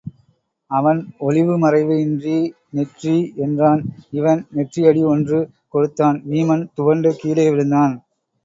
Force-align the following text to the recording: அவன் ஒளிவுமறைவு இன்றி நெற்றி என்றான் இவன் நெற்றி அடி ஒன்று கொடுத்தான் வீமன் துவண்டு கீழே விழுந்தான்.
அவன் 0.71 0.99
ஒளிவுமறைவு 1.19 1.95
இன்றி 1.99 2.37
நெற்றி 2.69 3.13
என்றான் 3.45 3.81
இவன் 4.11 4.41
நெற்றி 4.51 4.83
அடி 4.87 5.03
ஒன்று 5.03 5.39
கொடுத்தான் 5.67 6.19
வீமன் 6.31 6.65
துவண்டு 6.75 7.11
கீழே 7.15 7.47
விழுந்தான். 7.49 7.95